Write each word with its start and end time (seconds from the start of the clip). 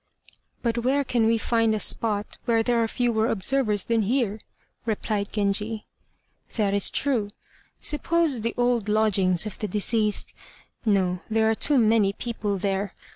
"But 0.63 0.79
where 0.79 1.03
can 1.03 1.27
we 1.27 1.37
find 1.37 1.75
a 1.75 1.79
spot 1.79 2.39
where 2.45 2.63
there 2.63 2.83
are 2.83 2.87
fewer 2.87 3.27
observers 3.27 3.85
than 3.85 4.01
here?" 4.01 4.39
replied 4.83 5.31
Genji. 5.31 5.85
"That 6.55 6.73
is 6.73 6.89
true. 6.89 7.29
Suppose 7.81 8.41
the 8.41 8.55
old 8.57 8.89
lodgings 8.89 9.45
of 9.45 9.59
the 9.59 9.67
deceased. 9.67 10.33
No, 10.87 11.19
there 11.29 11.47
are 11.51 11.53
too 11.53 11.77
many 11.77 12.13
people 12.13 12.57
there. 12.57 12.95